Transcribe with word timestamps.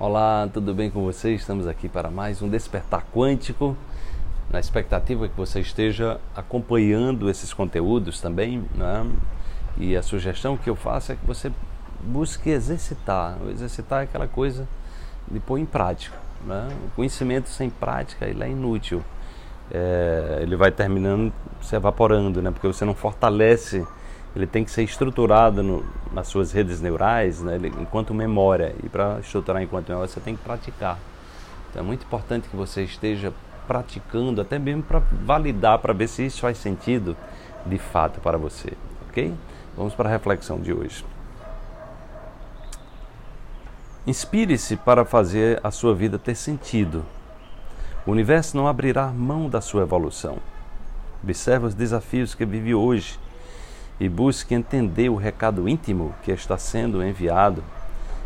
Olá, 0.00 0.50
tudo 0.52 0.74
bem 0.74 0.90
com 0.90 1.04
você? 1.04 1.36
Estamos 1.36 1.68
aqui 1.68 1.88
para 1.88 2.10
mais 2.10 2.42
um 2.42 2.48
Despertar 2.48 3.06
Quântico, 3.14 3.76
na 4.50 4.58
expectativa 4.58 5.28
que 5.28 5.36
você 5.36 5.60
esteja 5.60 6.20
acompanhando 6.34 7.30
esses 7.30 7.52
conteúdos 7.52 8.20
também, 8.20 8.64
né? 8.74 9.08
E 9.76 9.96
a 9.96 10.02
sugestão 10.02 10.56
que 10.56 10.68
eu 10.68 10.74
faço 10.74 11.12
é 11.12 11.14
que 11.14 11.24
você 11.24 11.52
busque 12.00 12.50
exercitar. 12.50 13.38
O 13.40 13.48
exercitar 13.48 14.00
é 14.00 14.02
aquela 14.02 14.26
coisa 14.26 14.66
de 15.30 15.38
pôr 15.38 15.58
em 15.58 15.64
prática. 15.64 16.16
Né? 16.44 16.76
O 16.88 16.96
conhecimento 16.96 17.48
sem 17.48 17.70
prática 17.70 18.26
ele 18.26 18.42
é 18.42 18.48
inútil. 18.48 19.00
É, 19.70 20.40
ele 20.42 20.56
vai 20.56 20.72
terminando 20.72 21.32
se 21.62 21.76
evaporando, 21.76 22.42
né? 22.42 22.50
Porque 22.50 22.66
você 22.66 22.84
não 22.84 22.96
fortalece 22.96 23.86
ele 24.34 24.46
tem 24.46 24.64
que 24.64 24.70
ser 24.70 24.82
estruturado 24.82 25.62
no, 25.62 25.84
nas 26.12 26.26
suas 26.26 26.50
redes 26.52 26.80
neurais, 26.80 27.40
né, 27.40 27.54
ele, 27.54 27.68
enquanto 27.80 28.12
memória. 28.12 28.74
E 28.82 28.88
para 28.88 29.20
estruturar 29.20 29.62
enquanto 29.62 29.88
memória, 29.88 30.08
você 30.08 30.20
tem 30.20 30.34
que 30.34 30.42
praticar. 30.42 30.98
Então 31.70 31.82
é 31.82 31.86
muito 31.86 32.04
importante 32.04 32.48
que 32.48 32.56
você 32.56 32.82
esteja 32.82 33.32
praticando, 33.66 34.40
até 34.40 34.58
mesmo 34.58 34.82
para 34.82 34.98
validar, 34.98 35.78
para 35.78 35.92
ver 35.92 36.08
se 36.08 36.26
isso 36.26 36.40
faz 36.40 36.58
sentido 36.58 37.16
de 37.64 37.78
fato 37.78 38.20
para 38.20 38.36
você. 38.36 38.72
Ok? 39.08 39.32
Vamos 39.76 39.94
para 39.94 40.08
a 40.08 40.12
reflexão 40.12 40.58
de 40.60 40.72
hoje. 40.72 41.04
Inspire-se 44.06 44.76
para 44.76 45.04
fazer 45.04 45.60
a 45.64 45.70
sua 45.70 45.94
vida 45.94 46.18
ter 46.18 46.34
sentido. 46.34 47.04
O 48.04 48.10
universo 48.10 48.56
não 48.56 48.68
abrirá 48.68 49.06
mão 49.06 49.48
da 49.48 49.60
sua 49.60 49.82
evolução. 49.82 50.38
Observe 51.22 51.66
os 51.66 51.74
desafios 51.74 52.34
que 52.34 52.44
vive 52.44 52.74
hoje 52.74 53.18
e 53.98 54.08
busque 54.08 54.54
entender 54.54 55.08
o 55.08 55.16
recado 55.16 55.68
íntimo 55.68 56.14
que 56.22 56.32
está 56.32 56.58
sendo 56.58 57.02
enviado, 57.02 57.62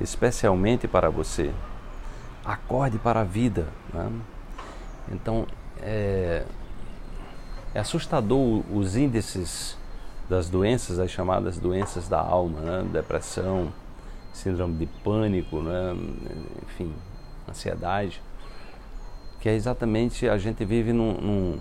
especialmente 0.00 0.88
para 0.88 1.10
você. 1.10 1.52
Acorde 2.44 2.98
para 2.98 3.20
a 3.20 3.24
vida. 3.24 3.68
Né? 3.92 4.10
Então, 5.12 5.46
é, 5.82 6.44
é, 7.74 7.80
assustador 7.80 8.62
os 8.72 8.96
índices 8.96 9.76
das 10.28 10.48
doenças, 10.48 10.98
as 10.98 11.10
chamadas 11.10 11.58
doenças 11.58 12.08
da 12.08 12.20
alma, 12.20 12.60
né? 12.60 12.88
depressão, 12.92 13.72
síndrome 14.32 14.74
de 14.76 14.86
pânico, 14.86 15.60
né? 15.60 15.94
enfim, 16.62 16.94
ansiedade, 17.48 18.22
que 19.40 19.48
é 19.48 19.54
exatamente 19.54 20.28
a 20.28 20.38
gente 20.38 20.64
vive 20.64 20.92
num, 20.92 21.12
num 21.14 21.58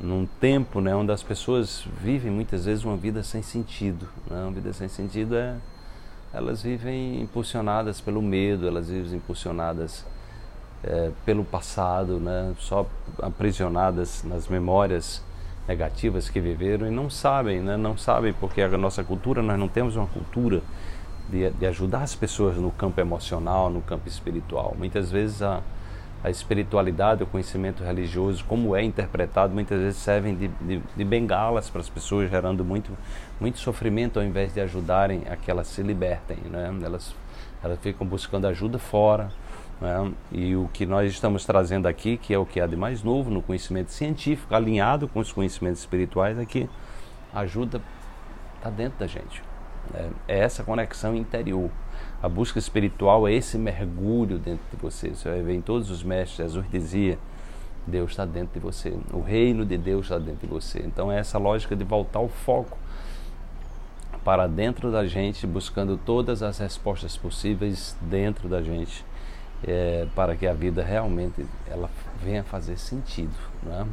num 0.00 0.26
tempo 0.40 0.80
né, 0.80 0.94
onde 0.94 1.10
as 1.12 1.22
pessoas 1.22 1.84
vivem 2.00 2.30
muitas 2.30 2.64
vezes 2.64 2.84
uma 2.84 2.96
vida 2.96 3.22
sem 3.22 3.42
sentido. 3.42 4.08
Né? 4.30 4.42
Uma 4.42 4.52
vida 4.52 4.72
sem 4.72 4.88
sentido 4.88 5.36
é. 5.36 5.56
Elas 6.32 6.62
vivem 6.62 7.22
impulsionadas 7.22 8.00
pelo 8.00 8.20
medo, 8.20 8.66
elas 8.66 8.88
vivem 8.88 9.16
impulsionadas 9.16 10.04
é, 10.84 11.10
pelo 11.24 11.44
passado, 11.44 12.20
né? 12.20 12.54
só 12.58 12.86
aprisionadas 13.22 14.22
nas 14.24 14.46
memórias 14.46 15.22
negativas 15.66 16.28
que 16.30 16.40
viveram 16.40 16.86
e 16.86 16.90
não 16.90 17.10
sabem, 17.10 17.60
né? 17.60 17.76
não 17.76 17.96
sabem 17.96 18.32
porque 18.32 18.62
a 18.62 18.68
nossa 18.78 19.02
cultura, 19.02 19.42
nós 19.42 19.58
não 19.58 19.68
temos 19.68 19.96
uma 19.96 20.06
cultura 20.06 20.62
de, 21.28 21.50
de 21.50 21.66
ajudar 21.66 22.02
as 22.02 22.14
pessoas 22.14 22.56
no 22.56 22.70
campo 22.70 23.00
emocional, 23.00 23.68
no 23.68 23.80
campo 23.80 24.08
espiritual. 24.08 24.74
Muitas 24.78 25.10
vezes 25.10 25.42
a 25.42 25.62
a 26.22 26.30
espiritualidade, 26.30 27.22
o 27.22 27.26
conhecimento 27.26 27.84
religioso, 27.84 28.44
como 28.44 28.74
é 28.74 28.82
interpretado, 28.82 29.54
muitas 29.54 29.80
vezes 29.80 29.98
servem 29.98 30.34
de, 30.34 30.48
de, 30.48 30.82
de, 30.96 31.04
bengalas 31.04 31.70
para 31.70 31.80
as 31.80 31.88
pessoas, 31.88 32.28
gerando 32.28 32.64
muito, 32.64 32.90
muito 33.40 33.58
sofrimento 33.58 34.18
ao 34.18 34.24
invés 34.24 34.52
de 34.52 34.60
ajudarem 34.60 35.22
a 35.30 35.36
que 35.36 35.50
elas 35.50 35.68
se 35.68 35.82
libertem. 35.82 36.38
Né? 36.50 36.70
Elas, 36.82 37.14
elas 37.62 37.78
ficam 37.80 38.06
buscando 38.06 38.46
ajuda 38.46 38.78
fora. 38.78 39.30
Né? 39.80 40.12
E 40.32 40.56
o 40.56 40.68
que 40.72 40.84
nós 40.84 41.10
estamos 41.12 41.44
trazendo 41.44 41.86
aqui, 41.86 42.16
que 42.16 42.34
é 42.34 42.38
o 42.38 42.44
que 42.44 42.60
há 42.60 42.66
de 42.66 42.76
mais 42.76 43.02
novo 43.02 43.30
no 43.30 43.40
conhecimento 43.40 43.92
científico, 43.92 44.54
alinhado 44.54 45.06
com 45.06 45.20
os 45.20 45.30
conhecimentos 45.30 45.80
espirituais, 45.80 46.36
é 46.36 46.44
que 46.44 46.68
ajuda 47.32 47.80
está 48.58 48.70
dentro 48.70 48.98
da 48.98 49.06
gente. 49.06 49.47
É, 49.94 50.08
é 50.28 50.38
essa 50.40 50.62
conexão 50.62 51.14
interior. 51.14 51.70
A 52.22 52.28
busca 52.28 52.58
espiritual 52.58 53.28
é 53.28 53.32
esse 53.32 53.56
mergulho 53.56 54.38
dentro 54.38 54.64
de 54.70 54.76
você. 54.80 55.10
Você 55.10 55.28
vai 55.28 55.42
ver 55.42 55.54
em 55.54 55.60
todos 55.60 55.90
os 55.90 56.02
mestres, 56.02 56.36
Jesus 56.36 56.66
dizia, 56.70 57.18
Deus 57.86 58.10
está 58.10 58.24
dentro 58.24 58.54
de 58.54 58.60
você. 58.60 58.92
O 59.12 59.20
reino 59.20 59.64
de 59.64 59.78
Deus 59.78 60.06
está 60.06 60.18
dentro 60.18 60.46
de 60.46 60.52
você. 60.52 60.80
Então 60.84 61.10
é 61.10 61.18
essa 61.18 61.38
lógica 61.38 61.74
de 61.74 61.84
voltar 61.84 62.20
o 62.20 62.28
foco 62.28 62.76
para 64.24 64.46
dentro 64.46 64.92
da 64.92 65.06
gente, 65.06 65.46
buscando 65.46 65.96
todas 65.96 66.42
as 66.42 66.58
respostas 66.58 67.16
possíveis 67.16 67.96
dentro 68.02 68.48
da 68.48 68.60
gente, 68.60 69.04
é, 69.66 70.06
para 70.14 70.36
que 70.36 70.46
a 70.46 70.52
vida 70.52 70.82
realmente 70.82 71.46
ela 71.66 71.88
venha 72.22 72.44
fazer 72.44 72.78
sentido. 72.78 73.34
Né? 73.62 73.86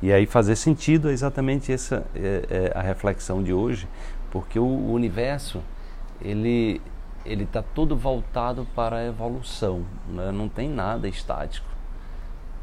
E 0.00 0.12
aí 0.12 0.24
fazer 0.24 0.56
sentido 0.56 1.10
é 1.10 1.12
exatamente 1.12 1.70
essa 1.70 2.06
é, 2.14 2.70
é 2.74 2.78
a 2.78 2.80
reflexão 2.80 3.42
de 3.42 3.52
hoje, 3.52 3.86
porque 4.32 4.58
o 4.58 4.90
universo 4.90 5.62
ele 6.20 6.80
ele 7.24 7.44
está 7.44 7.62
todo 7.62 7.96
voltado 7.96 8.66
para 8.74 8.96
a 8.96 9.06
evolução, 9.06 9.84
né? 10.08 10.32
não 10.32 10.48
tem 10.48 10.68
nada 10.68 11.06
estático. 11.06 11.68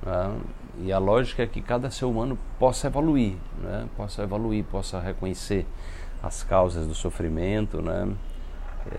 Né? 0.00 0.38
E 0.78 0.92
a 0.92 0.98
lógica 0.98 1.42
é 1.42 1.46
que 1.46 1.60
cada 1.60 1.90
ser 1.90 2.04
humano 2.04 2.38
possa 2.56 2.86
evoluir, 2.86 3.34
né? 3.60 3.88
possa 3.96 4.22
evoluir, 4.22 4.62
possa 4.64 5.00
reconhecer 5.00 5.66
as 6.22 6.44
causas 6.44 6.86
do 6.86 6.94
sofrimento, 6.94 7.82
né? 7.82 8.14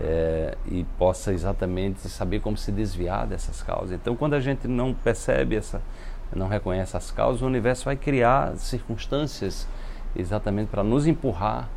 É, 0.00 0.58
e 0.66 0.84
possa 0.98 1.32
exatamente 1.32 2.08
saber 2.08 2.40
como 2.40 2.56
se 2.56 2.72
desviar 2.72 3.26
dessas 3.26 3.62
causas. 3.62 3.92
Então, 3.92 4.16
quando 4.16 4.34
a 4.34 4.40
gente 4.40 4.66
não 4.66 4.92
percebe 4.92 5.54
essa, 5.54 5.80
não 6.34 6.48
reconhece 6.48 6.96
as 6.96 7.10
causas, 7.12 7.40
o 7.40 7.46
universo 7.46 7.84
vai 7.84 7.96
criar 7.96 8.56
circunstâncias 8.56 9.66
exatamente 10.14 10.68
para 10.68 10.82
nos 10.82 11.06
empurrar 11.06 11.68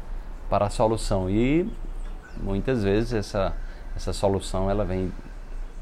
para 0.50 0.66
a 0.66 0.70
solução. 0.70 1.30
E 1.30 1.70
muitas 2.42 2.84
vezes 2.84 3.14
essa 3.14 3.54
essa 4.00 4.14
solução 4.14 4.70
ela 4.70 4.86
vem 4.86 5.12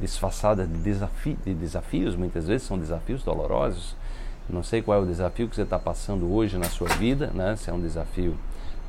disfarçada 0.01 0.65
de, 0.65 0.77
desafi 0.79 1.37
de 1.45 1.53
desafios, 1.53 2.15
muitas 2.15 2.47
vezes 2.47 2.67
são 2.67 2.77
desafios 2.77 3.23
dolorosos. 3.23 3.95
Não 4.49 4.63
sei 4.63 4.81
qual 4.81 4.97
é 4.97 5.01
o 5.01 5.05
desafio 5.05 5.47
que 5.47 5.55
você 5.55 5.61
está 5.61 5.77
passando 5.77 6.33
hoje 6.33 6.57
na 6.57 6.69
sua 6.69 6.87
vida, 6.89 7.31
né? 7.33 7.55
se 7.55 7.69
é 7.69 7.73
um 7.73 7.81
desafio 7.81 8.35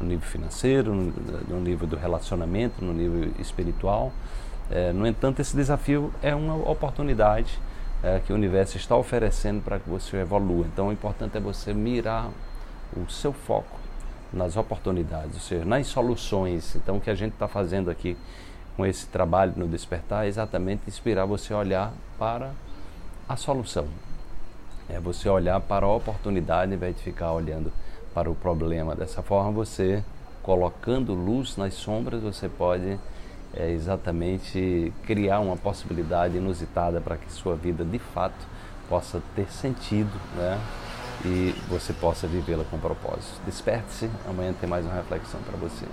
no 0.00 0.06
nível 0.06 0.26
financeiro, 0.26 0.94
no, 0.94 1.12
no 1.48 1.60
nível 1.60 1.86
do 1.86 1.96
relacionamento, 1.96 2.82
no 2.82 2.92
nível 2.92 3.32
espiritual. 3.38 4.12
É, 4.70 4.92
no 4.92 5.06
entanto, 5.06 5.40
esse 5.40 5.56
desafio 5.56 6.12
é 6.22 6.34
uma 6.34 6.54
oportunidade 6.54 7.58
é, 8.02 8.20
que 8.20 8.32
o 8.32 8.36
universo 8.36 8.76
está 8.76 8.96
oferecendo 8.96 9.60
para 9.62 9.78
que 9.80 9.90
você 9.90 10.18
evolua. 10.18 10.64
Então, 10.66 10.88
o 10.88 10.92
importante 10.92 11.36
é 11.36 11.40
você 11.40 11.74
mirar 11.74 12.30
o 12.96 13.10
seu 13.10 13.32
foco 13.32 13.77
nas 14.32 14.56
oportunidades, 14.56 15.34
ou 15.34 15.40
seja, 15.40 15.64
nas 15.64 15.86
soluções. 15.86 16.74
Então, 16.76 16.96
o 16.96 17.00
que 17.00 17.10
a 17.10 17.14
gente 17.14 17.32
está 17.32 17.48
fazendo 17.48 17.90
aqui 17.90 18.16
com 18.76 18.86
esse 18.86 19.06
trabalho 19.06 19.54
no 19.56 19.66
despertar 19.66 20.24
é 20.24 20.28
exatamente 20.28 20.82
inspirar 20.86 21.24
você 21.24 21.52
a 21.52 21.58
olhar 21.58 21.92
para 22.18 22.52
a 23.28 23.36
solução. 23.36 23.86
É 24.88 24.98
você 24.98 25.28
olhar 25.28 25.60
para 25.60 25.84
a 25.84 25.92
oportunidade 25.92 26.72
em 26.72 26.76
vez 26.76 26.96
de 26.96 27.02
ficar 27.02 27.32
olhando 27.32 27.72
para 28.14 28.30
o 28.30 28.34
problema. 28.34 28.94
Dessa 28.94 29.22
forma, 29.22 29.50
você 29.50 30.02
colocando 30.42 31.12
luz 31.12 31.56
nas 31.56 31.74
sombras, 31.74 32.22
você 32.22 32.48
pode 32.48 32.98
é, 33.54 33.70
exatamente 33.70 34.92
criar 35.04 35.40
uma 35.40 35.56
possibilidade 35.56 36.36
inusitada 36.36 37.00
para 37.00 37.16
que 37.16 37.30
sua 37.32 37.54
vida 37.54 37.84
de 37.84 37.98
fato 37.98 38.46
possa 38.88 39.20
ter 39.34 39.50
sentido, 39.50 40.12
né? 40.36 40.58
E 41.24 41.54
você 41.68 41.92
possa 41.92 42.26
vivê-la 42.26 42.64
com 42.70 42.78
propósito. 42.78 43.40
Desperte-se, 43.44 44.08
amanhã 44.28 44.52
tem 44.52 44.68
mais 44.68 44.84
uma 44.84 44.94
reflexão 44.94 45.40
para 45.42 45.56
você. 45.56 45.84